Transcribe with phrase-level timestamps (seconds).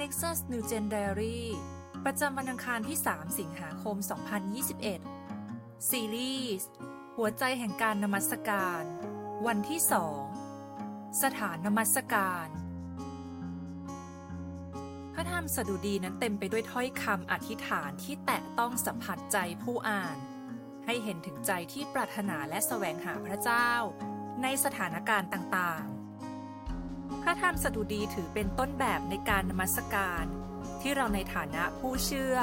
[0.00, 1.38] Nexus New Gen Diary
[2.04, 3.96] ประจำวันอังคารที่ 3 สิงหาคม
[4.72, 6.70] 2021 ซีรีส์
[7.16, 8.82] หัวใจแห่งการนมัสการ
[9.46, 9.80] วันที่
[10.50, 12.48] 2สถานนมัสการ
[15.14, 20.16] พระธรรมสดุดีนั้นเต็มไปด้วยถ้อยคำอธิษฐานที่แตะต้องสัมผัสใจผู้อ่าน
[20.86, 23.70] ให้เห็นถึงใจที่ปรารถนาและแสวงหาพระเจ้า
[24.42, 25.97] ในสถานการณ์ต่างๆ
[27.28, 30.24] ระธรรมสดุดีถือเป็นต้นแบบในการนมัสการ
[30.80, 32.36] ที่เราในฐานะผู้เชื่อ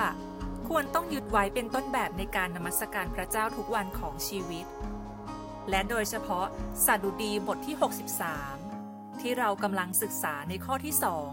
[0.68, 4.66] ควรต้องยึดไว้เป็นต้นแบบในการนมัสการพระเจ้าทุกวันของชีวิต
[5.70, 6.46] และโดยเฉพาะ
[6.86, 7.76] สดุดีบทที่
[8.48, 11.30] 63 ที่เรากำลังศึกษาในข้อที่สอง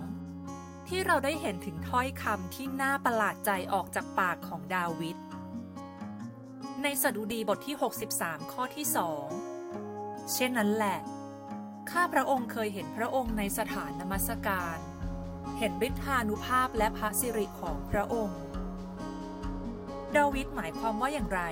[0.89, 5.17] ที่เราได้เห็นถึงถ้อยคำที่น่าประหลาดใจออกจากปากของดาวิด
[6.83, 7.77] ในสดุดีบทที่
[8.15, 9.27] 63 ข้อที่สอง
[10.33, 10.99] เช่นนั้นแหละ
[11.93, 14.79] ข้าพระองค์เคยเห็นพระองค์ในสถานนมัสการ
[15.59, 18.43] เห็นฤทธานุภาพและพระสิริของพระองค์
[20.17, 21.43] ดาวิดหมายความว่าอย่างไร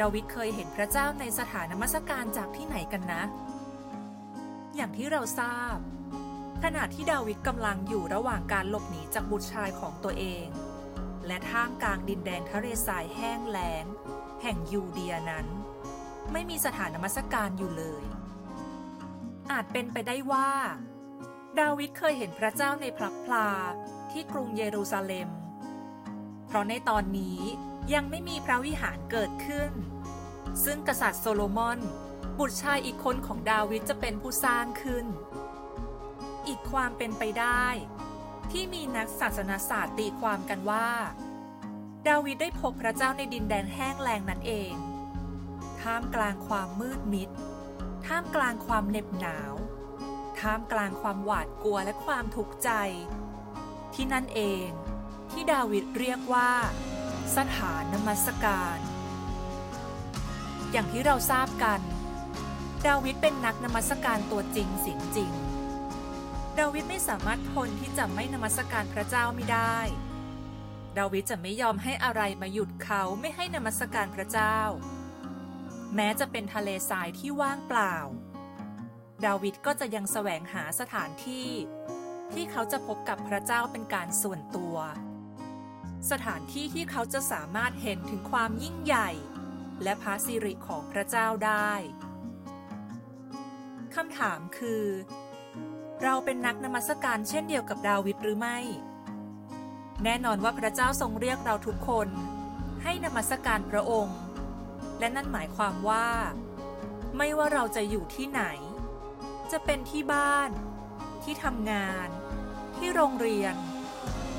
[0.00, 3.22] ดาวิดเคยเห็นพระเจ้าในสถานนมัสการจากที่ไหนกันนะ
[4.76, 5.76] อย่างที่เราทราบ
[6.64, 10.46] ขณะที่ดาวิดกำลังอยู่ระหว่างการหลบหนีจากบุตรชายของตัวเอง
[11.26, 13.84] และท่ามกลางดินแดนทะเลทรายแห้งแล้ง
[14.42, 15.46] แห่งยูเดียนั้น
[16.32, 18.04] ไม่มีสถานนมัสการอยู่เลย
[19.50, 20.50] อาจเป็นไปได้ว่า
[21.58, 23.48] ดาวิดเคยเห็นพระเจ้าในพลับพลา
[24.10, 25.30] ที่กรุงเยรูซาเล็ม
[26.46, 27.40] เพราะในตอนนี้
[27.94, 29.70] ยังไม่มีพระวิหารเกิดขึ้น
[30.64, 31.80] ซึ่งกษัตริย์โซโลมอน
[32.38, 35.06] บุตรชายอีกคนของดาวิดจะเป็นผู้สร้างขึ้น
[36.46, 37.66] อีกความเป็นไปได้
[38.50, 40.88] ที่มีนักศาสนาศาสตร์ตีความกันว่า
[42.08, 44.72] ดาวิดได้พบพระเจ้าในดินแดนแห้งแล้งนั่นเอง
[45.80, 47.30] ท่ามกลางความมืดมิด
[48.14, 49.54] ท่ามกลางความเหน็บหนาว
[50.40, 52.70] ท่ามกลางความหวาดกลัวและความทุกข์ใจ
[53.94, 54.68] ที่นั่นเอง
[55.30, 56.50] ที่ดาวิดเรียกว่า
[57.36, 58.78] สถานนมัสการ
[60.72, 61.80] อย่างที่เราทราบกัน
[62.86, 65.32] ดาวิดเป็นนักนมัสการตัวจริงเสียงจริง
[66.58, 69.78] ดาวิดไม่สามารถทนที่จะไม่นมัสการพระเจ้าไม่ได้
[70.98, 74.58] ดาวิดจะไม่ยอมให้อะไรมาหยุดเขาไม่ให้นมัสการพระเจ้า
[75.94, 77.96] แม้จะเป็นทะเลทรายที่ว่างเปล่า
[79.24, 81.50] ดาวิดก็จะยังแสวงหาสถานที่
[82.32, 84.76] ที่เขาจะพบกับพระเจ้าเป็นการส่วนตัว
[86.10, 89.10] สถานที่ที่เขาจะสามารถเห็นถึงความยิ่งใหญ่
[89.82, 91.72] และพระสิริของพระเจ้าได้
[93.94, 94.84] คำถามคือ
[96.02, 98.58] เราเป็นนักนมัสการเช่นเดียวกับดาวิดหรือไม่
[100.04, 102.08] แน่นอนว่าพระเจ้าทรงเรียกเราทุกคน
[102.82, 104.18] ให้นมัสการพระองค์
[105.00, 106.08] และนั่นหมายความว่า
[107.16, 108.42] ไม่ว่าเราจะอยู่ที่ไหน
[109.52, 110.50] จะเป็นที่บ้าน
[111.22, 112.08] ที่ทำงาน
[112.76, 113.54] ที่โรงเรียน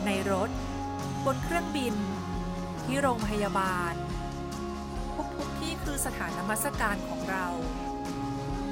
[0.06, 0.50] ในรถ
[1.26, 1.96] บนเครื่องบิน
[2.84, 3.94] ที่โรงพยาบาล
[5.38, 7.46] ทุกๆที่คือสถานนมัสการของเรา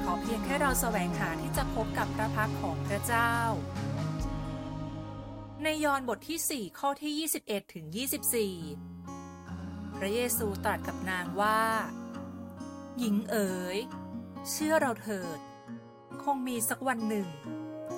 [0.02, 3.34] ขอเพียงแค่เราแสวงหาที่จะพบกับพระพักของพระเจ้า
[5.64, 7.12] ในยอห์นบทที่ 4 ข้อที่
[7.44, 8.89] 21ถึง24
[10.04, 11.60] พระเยซูตรัสกับนางว่า
[12.98, 13.78] หญิงเอ๋ย
[14.50, 15.38] เชื่อเราเถิด
[16.22, 17.28] คงมีสักวันหนึ่ง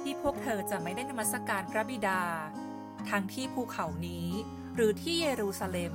[0.00, 2.22] ที่พวกเธอจะไม่ได้นมัสการพระบิดา
[3.10, 4.28] ทั้งที่ภูเขานี้
[4.74, 5.94] หรือที่เยรูซาเล็ม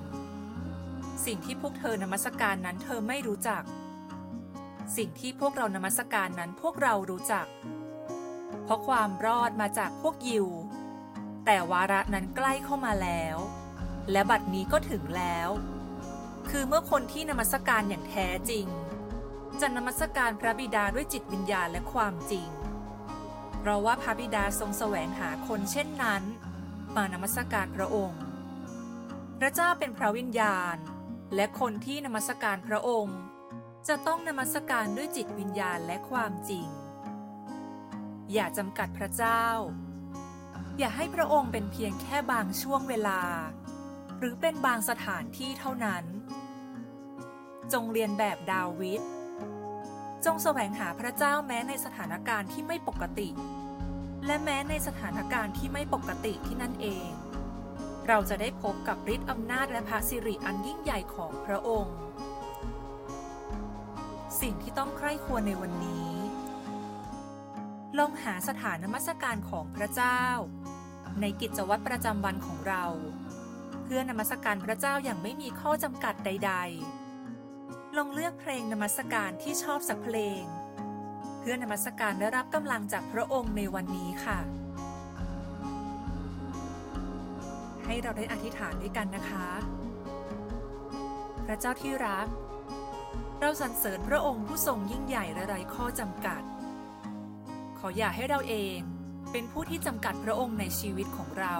[1.25, 3.63] สิ่งที่พวกเธอนมัสการนั้นเธอไม่รู้จัก
[4.97, 7.47] สิ่งที่พวกเรานมัสการนั้นพวกเรารู้จัก
[8.63, 10.47] เพราะความรอดมาจากพวกยิว
[11.45, 13.37] แต่วาระนั้นใกล้เข้ามาแล้ว
[14.11, 15.49] และบัดนี้ก็ถึงแล้ว
[16.49, 18.65] คือเมื่อคนที่นมัสการอย่างแท้จริง
[19.61, 22.47] จะนมัสการพระบิดาด้วยจิตวิญญาณและความจริง
[23.59, 26.23] เพราะว่าพระบิดาทรงแสวงหาคนเช่นนั้น
[26.95, 28.21] มานมัสการพระองค์
[29.39, 30.75] พระเจ้าเป็นพระวิญญาณ
[31.35, 33.19] และคนที่นมัสการพระองค์
[33.87, 36.65] จะต้องนมัสการด้วยจิตวิญญาณและความจริง
[38.33, 39.43] อย่าจำกัดพระเจ้า
[40.77, 43.21] อย่าให้พระองค์เป็นเพียงแค่บางช่วงเวลา
[44.19, 46.03] หรือเป็นบางสถานที่เท่านั้น
[47.73, 49.01] จงเรียนแบบดาวิด
[50.25, 53.29] จงแสวงหาพระเจ้าแม้ในสถานการณ์ที่ไม่ปกติ
[54.25, 57.09] และแม้ในสถานการณ์ที่ไม่ปกติที่นั่นเอง
[58.07, 61.97] เราจะได้พบกับฤทธิ์อำนาจและพระสิริอันยิ่งใหญ่ของพระองค์
[64.41, 66.11] สิ่งที่ต้องใคร่ควรในวันนี้
[67.97, 70.21] ลองหาสถานนมัสการของพระเจ้า
[71.21, 72.83] ในกิจวัตรประจำวันของเรา
[73.89, 76.53] เพื่อนมัสการพระเจ้าอย่างไม่มีข้อจำกัดใด
[77.25, 80.41] ๆ ลองเลือกเพลงนมัสการที่ชอบสักเพลง
[81.39, 84.39] เพื่อนมัสการได้รับกำลังจากพระองค์ในวันนี้ค่ะ
[87.85, 89.47] ให้เราได้อธิษฐานด้วยกันนะคะ
[91.45, 92.27] พระเจ้าที่รัก
[93.39, 96.41] เราสรรเสริญพระองค์ผู้ทรงยิ่งใหญ่และไร้ข้อจำกัด
[97.77, 98.77] ขออย่าให้เราเอง
[99.31, 101.57] เป็นผู้ที่จำกัดพระองค์ในชีวิตของเรา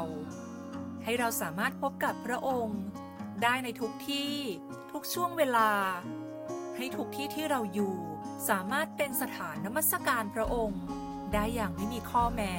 [1.10, 2.82] ให้เราสามารถพบกับพระองค์
[3.44, 4.36] ได้ในทุกที่
[4.92, 5.72] ทุกช่วงเวลา
[6.78, 7.96] ให้ทุกที่ที่เราอยู่
[8.50, 10.82] สามารถเป็นสถานนมัสการพระองค์
[11.34, 12.56] ได้อย่างไม่มีข้อแม้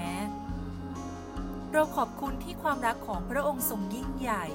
[1.73, 4.47] เราขอบคุณที่ความรักของพระองค์ทรงยิ่งใหญ่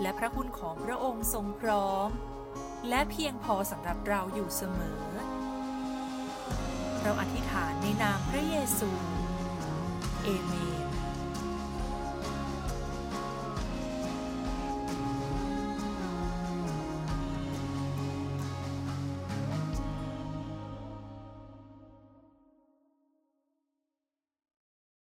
[0.00, 2.08] และพระคุณของพระองค์ทรงพร้อม
[2.88, 5.02] และเพียงพอสำหรับเราอยู่เสมอ
[7.02, 8.90] เราอธิษฐานในนามพระเยซู
[10.24, 10.81] เอเมน